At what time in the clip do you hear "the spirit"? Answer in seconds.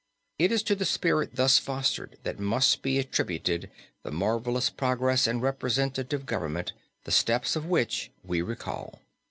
0.73-1.35